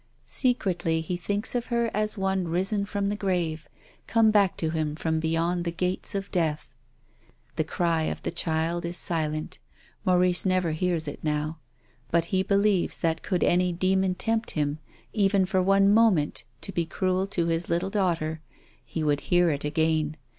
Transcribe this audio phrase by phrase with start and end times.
[0.25, 3.69] Secretly he thinks of her as of one risen from the grave,
[4.07, 6.75] come back to him from beyond the gates of death.
[7.55, 9.59] The cry of the child is silent.
[10.03, 11.59] Maurice never hears it now.
[12.09, 14.79] But he believes that could any demon tempt him,
[15.13, 18.41] even for one moment, to be cruel to his little daughter,
[18.83, 20.17] he would hear it again.